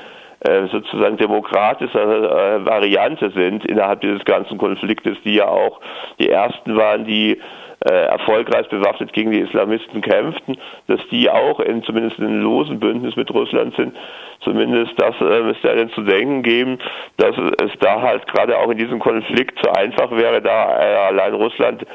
sozusagen 0.72 1.18
demokratische 1.18 2.00
äh, 2.00 2.66
Variante 2.66 3.32
sind 3.32 3.66
innerhalb 3.66 4.02
dieses 4.02 4.24
ganzen 4.26 4.58
Konfliktes, 4.58 5.18
die 5.24 5.36
ja 5.36 5.48
auch 5.48 5.80
die 6.20 6.30
ersten 6.30 6.76
waren, 6.76 7.06
die 7.06 7.40
äh, 7.86 8.06
erfolgreich 8.08 8.68
bewaffnet 8.70 9.14
gegen 9.14 9.32
die 9.32 9.40
Islamisten 9.40 10.02
kämpften, 10.02 10.58
dass 10.88 11.00
die 11.12 11.30
auch 11.30 11.60
in 11.60 11.84
zumindest 11.84 12.18
in 12.18 12.26
einem 12.26 12.42
losen 12.42 12.80
Bündnis 12.80 13.16
mit 13.16 13.32
Russland 13.32 13.76
sind. 13.76 13.96
Zumindest 14.42 14.94
das 14.98 15.16
äh, 15.22 15.42
müsste 15.42 15.70
einen 15.70 15.90
zu 15.92 16.02
denken 16.02 16.44
geben, 16.44 16.80
dass 17.18 17.36
es 17.38 17.72
da 17.80 18.02
halt 18.02 18.26
gerade 18.28 18.58
auch 18.58 18.70
in 18.70 18.78
diesem 18.78 19.00
Konflikt 19.00 19.60
zu 19.64 19.72
einfach 19.72 20.12
wäre, 20.12 20.42
da 20.42 20.80
äh, 20.80 20.96
allein 21.08 21.34
Russland 21.34 21.86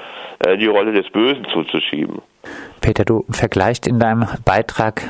äh, 0.46 0.56
die 0.56 0.66
Rolle 0.66 0.92
des 0.92 1.10
Bösen 1.10 1.46
zuzuschieben. 1.52 2.22
Peter, 2.80 3.04
du 3.04 3.24
vergleichst 3.30 3.86
in 3.86 3.98
deinem 3.98 4.26
Beitrag 4.44 5.02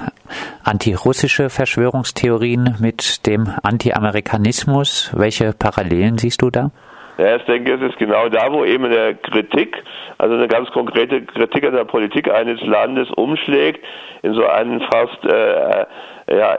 antirussische 0.62 1.48
Verschwörungstheorien 1.50 2.76
mit 2.80 3.26
dem 3.26 3.48
Anti-Amerikanismus. 3.62 5.10
Welche 5.16 5.52
Parallelen 5.52 6.18
siehst 6.18 6.42
du 6.42 6.50
da? 6.50 6.70
Ja, 7.18 7.36
ich 7.36 7.42
denke, 7.44 7.74
es 7.74 7.82
ist 7.82 7.98
genau 7.98 8.28
da, 8.28 8.52
wo 8.52 8.64
eben 8.64 8.84
eine 8.84 9.14
Kritik, 9.14 9.76
also 10.18 10.34
eine 10.34 10.48
ganz 10.48 10.70
konkrete 10.70 11.22
Kritik 11.22 11.64
an 11.64 11.74
der 11.74 11.84
Politik 11.84 12.30
eines 12.30 12.60
Landes 12.62 13.10
umschlägt 13.10 13.84
in 14.22 14.34
so 14.34 14.46
einen 14.46 14.80
fast 14.80 15.24
äh, 15.24 15.86
ja, 16.34 16.56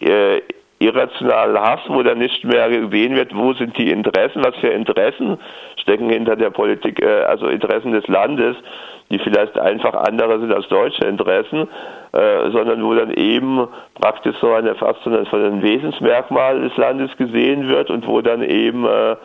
äh, 0.00 0.42
irrationalen 0.78 1.58
Hass, 1.58 1.80
wo 1.88 2.02
dann 2.02 2.18
nicht 2.18 2.44
mehr 2.44 2.68
gesehen 2.68 3.16
wird, 3.16 3.34
wo 3.34 3.54
sind 3.54 3.76
die 3.78 3.90
Interessen, 3.90 4.44
was 4.44 4.54
für 4.56 4.68
Interessen 4.68 5.38
stecken 5.80 6.10
hinter 6.10 6.36
der 6.36 6.50
Politik, 6.50 7.02
äh, 7.02 7.22
also 7.22 7.48
Interessen 7.48 7.92
des 7.92 8.06
Landes, 8.06 8.56
die 9.10 9.18
vielleicht 9.18 9.58
einfach 9.58 9.94
andere 9.94 10.40
sind 10.40 10.52
als 10.52 10.66
deutsche 10.68 11.04
Interessen, 11.04 11.68
äh, 12.12 12.50
sondern 12.50 12.82
wo 12.82 12.94
dann 12.94 13.12
eben 13.12 13.68
praktisch 13.94 14.36
so 14.40 14.52
eine 14.52 14.74
fast 14.74 15.02
so 15.04 15.10
ein, 15.10 15.26
ein 15.26 15.62
Wesensmerkmal 15.62 16.60
des 16.60 16.76
Landes 16.76 17.16
gesehen 17.16 17.68
wird 17.68 17.90
und 17.90 18.06
wo 18.06 18.20
dann 18.20 18.42
eben 18.42 18.84
äh, 18.84 19.16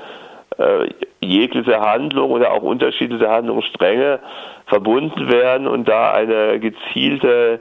äh, 0.58 0.90
jegliche 1.22 1.80
Handlung 1.80 2.32
oder 2.32 2.52
auch 2.52 2.62
unterschiedliche 2.62 3.30
Handlungsstränge 3.30 4.20
verbunden 4.68 5.32
werden 5.32 5.68
und 5.68 5.88
da 5.88 6.12
eine 6.12 6.60
gezielte 6.60 7.60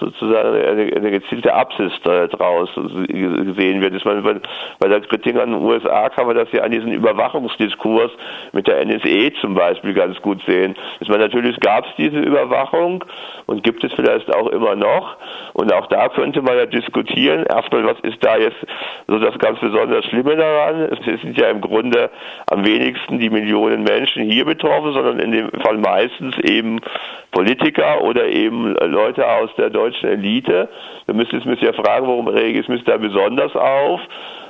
sozusagen 0.00 0.48
eine, 0.48 0.92
eine 0.96 1.10
gezielte 1.10 1.54
Absicht 1.54 2.00
daraus 2.04 2.68
gesehen 2.74 3.82
wird. 3.82 4.04
meine, 4.04 4.40
bei, 4.78 4.88
der 4.88 5.00
Kritik 5.02 5.36
an 5.36 5.52
den 5.52 5.62
USA 5.62 6.08
kann 6.08 6.26
man 6.26 6.36
das 6.36 6.48
ja 6.52 6.62
an 6.62 6.70
diesen 6.70 6.92
Überwachungsdiskurs 6.92 8.10
mit 8.52 8.66
der 8.66 8.84
NSE 8.84 9.32
zum 9.40 9.54
Beispiel 9.54 9.94
ganz 9.94 10.20
gut 10.22 10.42
sehen. 10.46 10.74
Ich 11.00 11.08
meine, 11.08 11.24
natürlich 11.24 11.58
gab 11.60 11.84
es 11.86 11.92
diese 11.98 12.18
Überwachung 12.18 13.04
und 13.46 13.62
gibt 13.62 13.84
es 13.84 13.92
vielleicht 13.92 14.34
auch 14.34 14.48
immer 14.48 14.74
noch. 14.74 15.16
Und 15.52 15.72
auch 15.72 15.86
da 15.88 16.08
könnte 16.08 16.42
man 16.42 16.56
ja 16.56 16.66
diskutieren. 16.66 17.44
Erstmal, 17.44 17.84
was 17.84 18.00
ist 18.00 18.24
da 18.24 18.36
jetzt 18.36 18.58
so 19.06 19.18
das 19.18 19.38
ganz 19.38 19.60
besonders 19.60 20.04
Schlimme 20.06 20.36
daran? 20.36 20.80
Es 20.80 21.20
sind 21.20 21.38
ja 21.38 21.48
im 21.48 21.60
Grunde 21.60 22.10
am 22.50 22.64
wenigsten 22.64 23.18
die 23.18 23.30
Millionen 23.30 23.82
Menschen 23.82 24.24
hier 24.24 24.44
betroffen, 24.44 24.92
sondern 24.92 25.20
in 25.20 25.32
dem 25.32 25.50
Fall 25.60 25.76
meistens 25.76 26.38
eben 26.38 26.80
Politiker 27.30 28.02
oder 28.02 28.26
eben 28.26 28.74
Leute 28.74 29.26
aus 29.28 29.50
der 29.56 29.70
deutschen 29.70 29.89
Elite. 30.02 30.68
Da 31.06 31.12
müsste 31.12 31.36
es 31.36 31.44
mich 31.44 31.60
ja 31.60 31.72
fragen, 31.72 32.06
warum 32.06 32.28
rege 32.28 32.60
ich 32.60 32.68
mich 32.68 32.84
da 32.84 32.96
besonders 32.96 33.54
auf 33.54 34.00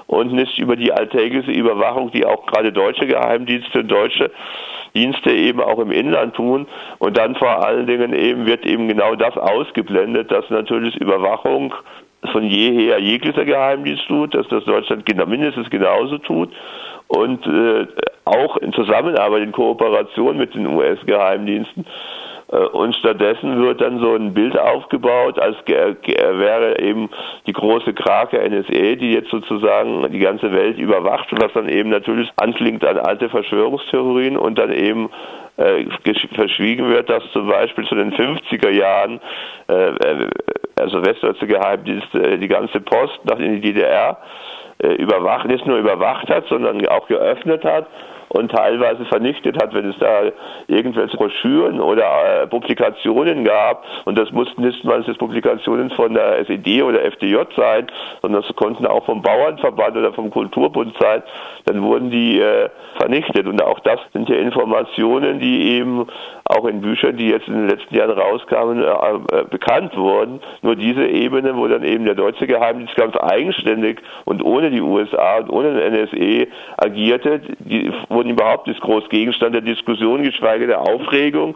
und 0.06 0.32
nicht 0.32 0.58
über 0.58 0.76
die 0.76 0.92
alltägliche 0.92 1.52
Überwachung, 1.52 2.10
die 2.10 2.26
auch 2.26 2.46
gerade 2.46 2.72
deutsche 2.72 3.06
Geheimdienste 3.06 3.84
deutsche 3.84 4.30
Dienste 4.94 5.30
eben 5.30 5.60
auch 5.60 5.78
im 5.78 5.92
Inland 5.92 6.34
tun. 6.34 6.66
Und 6.98 7.16
dann 7.16 7.36
vor 7.36 7.64
allen 7.64 7.86
Dingen 7.86 8.12
eben 8.12 8.46
wird 8.46 8.66
eben 8.66 8.88
genau 8.88 9.14
das 9.14 9.36
ausgeblendet, 9.36 10.30
dass 10.32 10.50
natürlich 10.50 10.96
Überwachung 10.96 11.74
von 12.32 12.44
jeher 12.44 12.98
jeglicher 12.98 13.44
Geheimdienst 13.44 14.06
tut, 14.08 14.34
dass 14.34 14.48
das 14.48 14.64
Deutschland 14.64 15.04
mindestens 15.28 15.70
genauso 15.70 16.18
tut 16.18 16.50
und 17.08 17.46
äh, 17.46 17.86
auch 18.24 18.56
in 18.58 18.72
Zusammenarbeit, 18.72 19.42
in 19.42 19.52
Kooperation 19.52 20.36
mit 20.36 20.54
den 20.54 20.66
US-Geheimdiensten 20.66 21.86
und 22.50 22.96
stattdessen 22.96 23.62
wird 23.62 23.80
dann 23.80 24.00
so 24.00 24.14
ein 24.14 24.34
Bild 24.34 24.58
aufgebaut, 24.58 25.38
als 25.38 25.56
wäre 25.66 26.80
eben 26.80 27.08
die 27.46 27.52
große 27.52 27.94
Krake 27.94 28.38
NSA, 28.38 28.96
die 28.96 29.12
jetzt 29.12 29.30
sozusagen 29.30 30.10
die 30.10 30.18
ganze 30.18 30.50
Welt 30.52 30.76
überwacht, 30.76 31.28
was 31.30 31.52
dann 31.52 31.68
eben 31.68 31.90
natürlich 31.90 32.28
anklingt 32.36 32.84
an 32.84 32.98
alte 32.98 33.28
Verschwörungstheorien 33.28 34.36
und 34.36 34.58
dann 34.58 34.72
eben 34.72 35.10
äh, 35.60 35.86
verschwiegen 36.34 36.88
wird, 36.88 37.08
dass 37.08 37.22
zum 37.32 37.46
Beispiel 37.48 37.86
zu 37.86 37.94
den 37.94 38.12
50er 38.12 38.70
Jahren, 38.70 39.20
äh, 39.68 39.90
äh, 39.90 40.28
also 40.80 41.04
westdeutsche 41.04 41.46
Geheimdienste, 41.46 42.22
äh, 42.22 42.38
die 42.38 42.48
ganze 42.48 42.80
Post 42.80 43.20
nach 43.24 43.38
in 43.38 43.60
die 43.60 43.72
DDR 43.72 44.18
äh, 44.82 44.94
überwacht, 44.94 45.46
nicht 45.46 45.66
nur 45.66 45.78
überwacht 45.78 46.28
hat, 46.30 46.46
sondern 46.48 46.86
auch 46.88 47.06
geöffnet 47.06 47.64
hat 47.64 47.86
und 48.30 48.52
teilweise 48.52 49.04
vernichtet 49.06 49.60
hat, 49.60 49.74
wenn 49.74 49.90
es 49.90 49.98
da 49.98 50.22
irgendwelche 50.68 51.16
Broschüren 51.16 51.80
oder 51.80 52.42
äh, 52.42 52.46
Publikationen 52.46 53.44
gab. 53.44 53.84
Und 54.04 54.16
das 54.16 54.30
mussten 54.30 54.62
nicht 54.62 54.84
mal 54.84 55.02
Publikationen 55.02 55.90
von 55.90 56.14
der 56.14 56.38
SED 56.40 56.82
oder 56.82 57.04
FDJ 57.04 57.38
sein, 57.56 57.88
sondern 58.22 58.42
das 58.42 58.54
konnten 58.54 58.86
auch 58.86 59.04
vom 59.04 59.20
Bauernverband 59.20 59.96
oder 59.96 60.12
vom 60.12 60.30
Kulturbund 60.30 60.94
sein. 61.00 61.22
Dann 61.64 61.82
wurden 61.82 62.10
die 62.10 62.38
äh, 62.38 62.68
vernichtet. 62.98 63.48
Und 63.48 63.62
auch 63.62 63.80
das 63.80 63.98
sind 64.12 64.28
ja 64.28 64.36
Informationen, 64.36 65.40
die 65.40 65.49
eben 65.58 66.06
auch 66.44 66.66
in 66.66 66.80
Büchern, 66.80 67.16
die 67.16 67.28
jetzt 67.28 67.48
in 67.48 67.54
den 67.54 67.68
letzten 67.68 67.94
Jahren 67.94 68.18
rauskamen, 68.18 68.82
äh, 68.82 68.86
äh 68.86 69.44
bekannt 69.48 69.96
wurden. 69.96 70.40
Nur 70.62 70.76
diese 70.76 71.06
Ebene, 71.06 71.56
wo 71.56 71.66
dann 71.68 71.84
eben 71.84 72.04
der 72.04 72.14
deutsche 72.14 72.46
Geheimdienst 72.46 72.94
ganz 72.96 73.16
eigenständig 73.16 74.00
und 74.24 74.44
ohne 74.44 74.70
die 74.70 74.80
USA 74.80 75.38
und 75.38 75.50
ohne 75.50 75.74
den 75.74 75.92
NSE 75.94 76.48
agierte, 76.76 77.40
die, 77.58 77.92
wurden 78.08 78.30
überhaupt 78.30 78.66
nicht 78.66 78.80
groß 78.80 79.08
Gegenstand 79.08 79.54
der 79.54 79.62
Diskussion, 79.62 80.22
geschweige 80.22 80.66
der 80.66 80.80
Aufregung. 80.80 81.54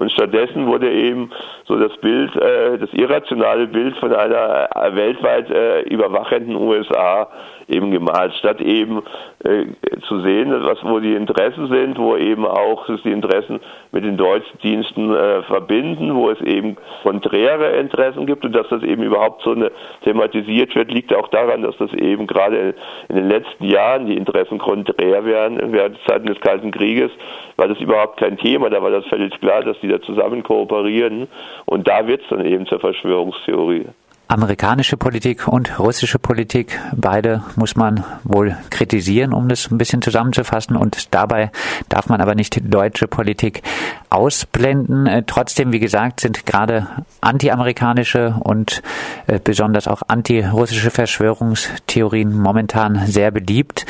Und 0.00 0.10
stattdessen 0.12 0.66
wurde 0.66 0.90
eben 0.90 1.30
so 1.66 1.78
das 1.78 1.94
Bild, 1.98 2.34
äh, 2.34 2.78
das 2.78 2.90
irrationale 2.94 3.66
Bild 3.66 3.94
von 3.98 4.14
einer 4.14 4.68
äh, 4.74 4.96
weltweit 4.96 5.50
äh, 5.50 5.82
überwachenden 5.82 6.56
USA 6.56 7.28
eben 7.70 7.90
gemalt, 7.90 8.34
statt 8.34 8.60
eben 8.60 9.02
äh, 9.44 9.66
zu 10.08 10.20
sehen, 10.20 10.52
was 10.62 10.78
wo 10.82 10.98
die 10.98 11.14
Interessen 11.14 11.68
sind, 11.68 11.98
wo 11.98 12.16
eben 12.16 12.44
auch 12.46 12.88
es 12.88 13.02
die 13.02 13.12
Interessen 13.12 13.60
mit 13.92 14.04
den 14.04 14.16
deutschen 14.16 14.58
Diensten 14.60 15.14
äh, 15.14 15.42
verbinden, 15.42 16.14
wo 16.14 16.30
es 16.30 16.40
eben 16.40 16.76
konträre 17.02 17.76
Interessen 17.78 18.26
gibt 18.26 18.44
und 18.44 18.52
dass 18.52 18.68
das 18.68 18.82
eben 18.82 19.02
überhaupt 19.02 19.42
so 19.42 19.52
eine 19.52 19.70
thematisiert 20.04 20.74
wird, 20.74 20.92
liegt 20.92 21.14
auch 21.14 21.28
daran, 21.28 21.62
dass 21.62 21.76
das 21.78 21.92
eben 21.94 22.26
gerade 22.26 22.74
in 23.08 23.16
den 23.16 23.28
letzten 23.28 23.64
Jahren 23.64 24.06
die 24.06 24.16
Interessen 24.16 24.58
konträr 24.58 25.24
wären 25.24 25.72
während 25.72 25.98
Zeiten 26.06 26.26
des 26.26 26.40
Kalten 26.40 26.70
Krieges, 26.70 27.10
war 27.56 27.68
das 27.68 27.78
überhaupt 27.78 28.18
kein 28.18 28.36
Thema, 28.36 28.70
da 28.70 28.82
war 28.82 28.90
das 28.90 29.06
völlig 29.06 29.38
klar, 29.40 29.62
dass 29.62 29.78
die 29.80 29.88
da 29.88 30.00
zusammen 30.00 30.42
kooperieren 30.42 31.28
und 31.66 31.88
da 31.88 32.06
wird 32.06 32.22
es 32.22 32.28
dann 32.28 32.44
eben 32.44 32.66
zur 32.66 32.80
Verschwörungstheorie 32.80 33.86
amerikanische 34.30 34.96
Politik 34.96 35.48
und 35.48 35.80
russische 35.80 36.20
Politik. 36.20 36.78
Beide 36.94 37.42
muss 37.56 37.74
man 37.74 38.04
wohl 38.22 38.56
kritisieren, 38.70 39.32
um 39.32 39.48
das 39.48 39.70
ein 39.70 39.78
bisschen 39.78 40.02
zusammenzufassen. 40.02 40.76
Und 40.76 41.12
dabei 41.12 41.50
darf 41.88 42.08
man 42.08 42.20
aber 42.20 42.36
nicht 42.36 42.60
deutsche 42.72 43.08
Politik 43.08 43.62
ausblenden. 44.08 45.08
Äh, 45.08 45.24
trotzdem, 45.26 45.72
wie 45.72 45.80
gesagt, 45.80 46.20
sind 46.20 46.46
gerade 46.46 46.86
anti-amerikanische 47.20 48.36
und 48.38 48.82
äh, 49.26 49.40
besonders 49.42 49.88
auch 49.88 50.02
anti-russische 50.06 50.92
Verschwörungstheorien 50.92 52.32
momentan 52.32 53.06
sehr 53.06 53.32
beliebt. 53.32 53.84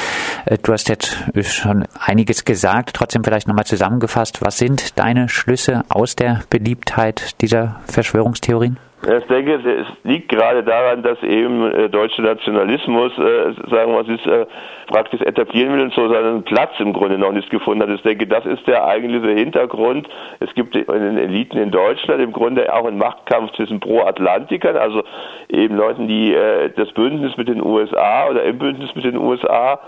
Äh, 0.46 0.56
du 0.56 0.72
hast 0.72 0.88
jetzt 0.88 1.18
schon 1.42 1.84
einiges 1.98 2.46
gesagt. 2.46 2.94
Trotzdem 2.94 3.24
vielleicht 3.24 3.46
nochmal 3.46 3.66
zusammengefasst. 3.66 4.40
Was 4.40 4.56
sind 4.56 4.98
deine 4.98 5.28
Schlüsse 5.28 5.84
aus 5.90 6.16
der 6.16 6.40
Beliebtheit 6.48 7.40
dieser 7.42 7.80
Verschwörungstheorien? 7.86 8.78
Ich 9.02 9.26
denke, 9.28 9.54
es 9.54 9.86
liegt 10.04 10.28
gerade 10.28 10.62
daran, 10.62 11.02
dass 11.02 11.22
eben 11.22 11.72
äh, 11.72 11.88
deutscher 11.88 12.20
Nationalismus, 12.20 13.12
äh, 13.16 13.54
sagen 13.70 13.92
wir, 13.92 14.06
es 14.06 14.26
äh, 14.26 14.46
praktisch 14.88 15.22
etablieren 15.22 15.72
will 15.72 15.80
und 15.80 15.94
so 15.94 16.12
seinen 16.12 16.42
Platz 16.42 16.72
im 16.80 16.92
Grunde 16.92 17.16
noch 17.16 17.32
nicht 17.32 17.48
gefunden 17.48 17.82
hat. 17.82 17.88
Ich 17.88 18.02
denke, 18.02 18.26
das 18.26 18.44
ist 18.44 18.66
der 18.66 18.84
eigentliche 18.84 19.30
Hintergrund. 19.30 20.06
Es 20.40 20.52
gibt 20.54 20.76
in 20.76 20.84
den 20.86 21.16
Eliten 21.16 21.56
in 21.56 21.70
Deutschland 21.70 22.20
im 22.20 22.32
Grunde 22.32 22.70
auch 22.74 22.84
einen 22.84 22.98
Machtkampf 22.98 23.52
zwischen 23.52 23.80
Pro-Atlantikern, 23.80 24.76
also 24.76 25.02
eben 25.48 25.76
Leuten, 25.76 26.06
die 26.06 26.34
äh, 26.34 26.70
das 26.76 26.92
Bündnis 26.92 27.38
mit 27.38 27.48
den 27.48 27.64
USA 27.64 28.28
oder 28.28 28.42
im 28.42 28.58
Bündnis 28.58 28.94
mit 28.94 29.04
den 29.04 29.16
USA 29.16 29.80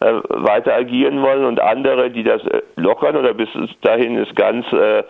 weiter 0.00 0.74
agieren 0.74 1.22
wollen 1.22 1.44
und 1.44 1.60
andere, 1.60 2.10
die 2.10 2.22
das 2.22 2.42
äh, 2.46 2.62
lockern 2.76 3.16
oder 3.16 3.34
bis 3.34 3.48
dahin 3.82 4.16
ist 4.18 4.36
ganz 4.36 4.66
äh, 4.72 5.02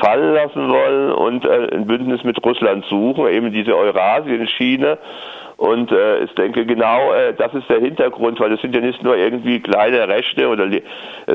fallen 0.00 0.34
lassen 0.34 0.70
wollen 0.70 1.12
und 1.12 1.44
äh, 1.44 1.74
ein 1.74 1.86
Bündnis 1.86 2.22
mit 2.22 2.44
Russland 2.44 2.84
suchen, 2.86 3.26
eben 3.28 3.52
diese 3.52 3.76
Eurasien-Schiene. 3.76 4.98
Und 5.56 5.92
äh, 5.92 6.24
ich 6.24 6.34
denke, 6.34 6.66
genau 6.66 7.12
äh, 7.12 7.32
das 7.34 7.54
ist 7.54 7.68
der 7.70 7.78
Hintergrund, 7.78 8.40
weil 8.40 8.52
es 8.52 8.60
sind 8.60 8.74
ja 8.74 8.80
nicht 8.80 9.02
nur 9.04 9.16
irgendwie 9.16 9.60
kleine 9.60 10.08
Rechte 10.08 10.48
oder 10.48 10.66
äh, 10.66 10.82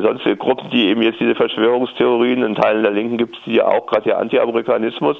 sonstige 0.01 0.35
Gruppen, 0.35 0.69
die 0.71 0.87
eben 0.87 1.01
jetzt 1.01 1.19
diese 1.21 1.35
Verschwörungstheorien, 1.35 2.43
in 2.43 2.55
Teilen 2.55 2.83
der 2.83 2.91
Linken 2.91 3.17
gibt 3.17 3.37
es 3.37 3.43
die 3.45 3.55
ja 3.55 3.67
auch, 3.67 3.87
gerade 3.87 4.03
der 4.03 4.19
Anti-Amerikanismus, 4.19 5.17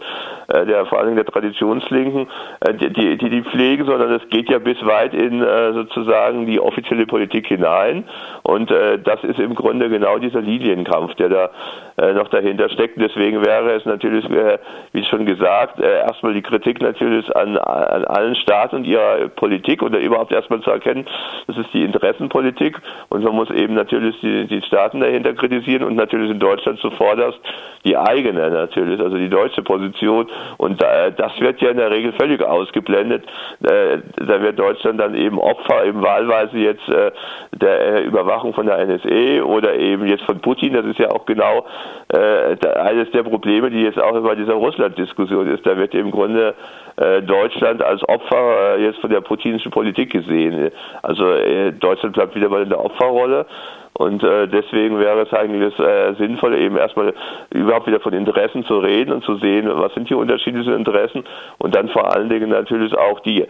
äh, 0.49 0.65
der 0.65 0.85
vor 0.85 0.99
allem 0.99 1.15
der 1.15 1.25
Traditionslinken, 1.25 2.27
äh, 2.59 2.73
die, 2.73 3.17
die, 3.17 3.29
die 3.29 3.41
pflegen, 3.43 3.85
sondern 3.85 4.11
es 4.11 4.27
geht 4.29 4.49
ja 4.49 4.59
bis 4.59 4.77
weit 4.85 5.13
in 5.13 5.41
äh, 5.41 5.73
sozusagen 5.73 6.45
die 6.45 6.59
offizielle 6.59 7.05
Politik 7.05 7.47
hinein. 7.47 8.03
Und 8.43 8.69
äh, 8.69 8.99
das 8.99 9.23
ist 9.23 9.39
im 9.39 9.55
Grunde 9.55 9.89
genau 9.89 10.17
dieser 10.17 10.41
Linienkampf, 10.41 11.15
der 11.15 11.29
da 11.29 11.49
äh, 11.97 12.13
noch 12.13 12.27
dahinter 12.29 12.69
steckt. 12.69 12.99
Deswegen 12.99 13.45
wäre 13.45 13.75
es 13.75 13.85
natürlich, 13.85 14.29
äh, 14.29 14.57
wie 14.91 15.03
schon 15.05 15.25
gesagt, 15.25 15.79
äh, 15.79 15.99
erstmal 15.99 16.33
die 16.33 16.41
Kritik 16.41 16.81
natürlich 16.81 17.33
an, 17.35 17.57
an 17.57 18.05
allen 18.05 18.35
Staaten 18.35 18.88
ihrer 18.89 19.29
Politik 19.29 19.81
oder 19.81 19.99
überhaupt 19.99 20.31
erstmal 20.31 20.61
zu 20.61 20.71
erkennen, 20.71 21.05
das 21.47 21.57
ist 21.57 21.73
die 21.73 21.83
Interessenpolitik 21.83 22.77
und 23.09 23.23
man 23.23 23.35
muss 23.35 23.49
eben 23.51 23.75
natürlich 23.75 24.19
die, 24.21 24.47
die 24.47 24.61
Staaten 24.61 24.99
dahinter 24.99 25.33
kritisieren 25.33 25.83
und 25.83 25.95
natürlich 25.95 26.31
in 26.31 26.39
Deutschland 26.39 26.79
zuvorderst 26.79 27.39
die 27.85 27.97
eigene 27.97 28.49
natürlich, 28.49 28.99
also 28.99 29.17
die 29.17 29.29
deutsche 29.29 29.61
Position 29.61 30.27
und 30.57 30.81
äh, 30.83 31.11
das 31.15 31.39
wird 31.39 31.61
ja 31.61 31.69
in 31.69 31.77
der 31.77 31.91
Regel 31.91 32.13
völlig 32.13 32.41
ausgeblendet. 32.41 33.23
Äh, 33.61 33.99
da 34.15 34.41
wird 34.41 34.59
Deutschland 34.59 34.99
dann 34.99 35.15
eben 35.15 35.39
Opfer 35.39 35.85
eben 35.85 36.01
wahlweise 36.01 36.57
jetzt 36.57 36.87
äh, 36.89 37.11
der 37.53 37.95
äh, 37.95 38.03
Überwachung 38.03 38.53
von 38.53 38.65
der 38.65 38.79
NSE 38.85 39.45
oder 39.45 39.75
eben 39.75 40.07
jetzt 40.07 40.23
von 40.23 40.39
Putin. 40.39 40.73
Das 40.73 40.85
ist 40.85 40.99
ja 40.99 41.11
auch 41.11 41.25
genau 41.25 41.65
eines 42.11 43.11
der 43.11 43.21
Probleme, 43.21 43.69
die 43.69 43.83
jetzt 43.83 43.99
auch 43.99 44.15
über 44.15 44.35
dieser 44.35 44.53
Russland-Diskussion 44.53 45.47
ist. 45.47 45.63
Da 45.63 45.77
wird 45.77 45.93
im 45.93 46.09
Grunde 46.09 46.55
Deutschland 46.97 47.83
als 47.83 48.01
Opfer 48.09 48.78
jetzt 48.79 48.99
von 48.99 49.09
der 49.09 49.21
putinischen 49.21 49.71
Politik 49.71 50.11
gesehen. 50.11 50.71
Also 51.01 51.31
äh, 51.31 51.71
Deutschland 51.73 52.15
bleibt 52.15 52.35
wieder 52.35 52.49
mal 52.49 52.63
in 52.63 52.69
der 52.69 52.83
Opferrolle 52.83 53.45
und 53.93 54.23
äh, 54.23 54.47
deswegen 54.47 54.97
wäre 54.97 55.23
es 55.23 55.33
eigentlich 55.33 55.77
äh, 55.77 56.13
sinnvoll, 56.13 56.55
eben 56.55 56.77
erstmal 56.77 57.13
überhaupt 57.49 57.85
wieder 57.85 57.99
von 57.99 58.13
Interessen 58.13 58.63
zu 58.63 58.79
reden 58.79 59.11
und 59.11 59.25
zu 59.25 59.35
sehen, 59.39 59.69
was 59.69 59.93
sind 59.93 60.09
die 60.09 60.13
unterschiedlichen 60.13 60.73
Interessen 60.73 61.25
und 61.57 61.75
dann 61.75 61.89
vor 61.89 62.15
allen 62.15 62.29
Dingen 62.29 62.49
natürlich 62.49 62.97
auch 62.97 63.19
die 63.21 63.45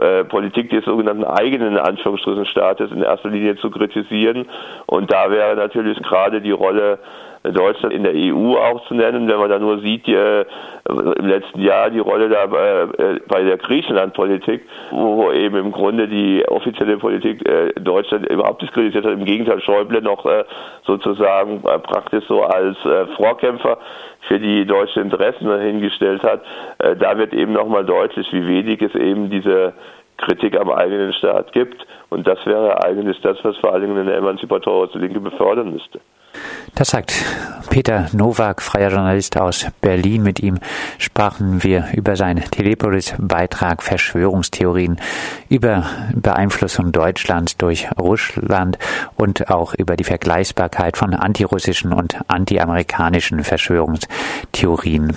äh, 0.00 0.24
Politik 0.24 0.70
des 0.70 0.84
sogenannten 0.84 1.24
eigenen 1.24 1.76
Anführungsstrichen 1.78 2.46
Staates 2.46 2.92
in 2.92 3.02
erster 3.02 3.30
Linie 3.30 3.56
zu 3.56 3.70
kritisieren. 3.70 4.46
Und 4.86 5.12
da 5.12 5.30
wäre 5.32 5.56
natürlich 5.56 5.98
gerade 6.02 6.40
die 6.40 6.52
Rolle 6.52 7.00
Deutschland 7.42 7.94
in 7.94 8.02
der 8.02 8.14
EU 8.14 8.56
auch 8.56 8.86
zu 8.86 8.94
nennen, 8.94 9.28
wenn 9.28 9.38
man 9.38 9.50
da 9.50 9.58
nur 9.58 9.78
sieht, 9.80 10.06
die, 10.06 10.14
äh, 10.14 10.44
im 10.88 11.26
letzten 11.26 11.60
Jahr 11.60 11.90
die 11.90 11.98
Rolle 11.98 12.28
da 12.28 12.44
äh, 12.44 13.20
bei 13.28 13.42
der 13.42 13.58
Griechenland-Politik, 13.58 14.62
wo 14.90 15.30
eben 15.32 15.56
im 15.56 15.72
Grunde 15.72 16.08
die 16.08 16.44
offizielle 16.48 16.98
Politik 16.98 17.46
äh, 17.48 17.72
Deutschland 17.80 18.26
überhaupt 18.26 18.62
diskreditiert 18.62 19.04
hat. 19.04 19.12
Im 19.12 19.24
Gegenteil, 19.24 19.60
Schäuble 19.60 20.02
noch 20.02 20.24
äh, 20.26 20.44
sozusagen 20.84 21.62
äh, 21.64 21.78
praktisch 21.78 22.24
so 22.26 22.42
als 22.42 22.76
äh, 22.84 23.06
Vorkämpfer 23.16 23.78
für 24.26 24.38
die 24.38 24.66
deutschen 24.66 25.02
Interessen 25.02 25.60
hingestellt 25.60 26.22
hat. 26.22 26.42
Äh, 26.78 26.96
da 26.96 27.16
wird 27.18 27.32
eben 27.32 27.52
nochmal 27.52 27.84
deutlich, 27.84 28.26
wie 28.32 28.46
wenig 28.46 28.82
es 28.82 28.94
eben 28.94 29.30
diese 29.30 29.74
Kritik 30.18 30.58
am 30.58 30.70
eigenen 30.70 31.12
Staat 31.12 31.52
gibt. 31.52 31.86
Und 32.10 32.26
das 32.26 32.44
wäre 32.44 32.84
eigentlich 32.84 33.20
das, 33.20 33.38
was 33.42 33.56
vor 33.58 33.72
allen 33.72 33.82
Dingen 33.82 33.98
eine 33.98 34.14
emanzipatorische 34.14 34.98
Linke 34.98 35.20
befördern 35.20 35.72
müsste. 35.72 36.00
Das 36.74 36.88
sagt 36.88 37.12
Peter 37.70 38.08
Nowak, 38.12 38.62
freier 38.62 38.90
Journalist 38.90 39.36
aus 39.36 39.66
Berlin. 39.80 40.22
Mit 40.22 40.40
ihm 40.40 40.58
sprachen 40.98 41.62
wir 41.62 41.88
über 41.94 42.16
seinen 42.16 42.42
Telepolis-Beitrag 42.42 43.82
Verschwörungstheorien, 43.82 44.98
über 45.48 45.86
Beeinflussung 46.14 46.92
Deutschlands 46.92 47.56
durch 47.56 47.88
Russland 47.98 48.78
und 49.16 49.50
auch 49.50 49.74
über 49.74 49.96
die 49.96 50.04
Vergleichbarkeit 50.04 50.96
von 50.96 51.14
antirussischen 51.14 51.92
und 51.92 52.18
antiamerikanischen 52.28 53.44
Verschwörungstheorien. 53.44 55.16